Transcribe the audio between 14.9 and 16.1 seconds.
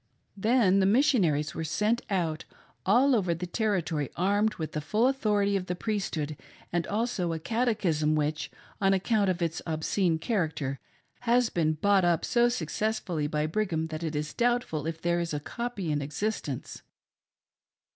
there is a copy in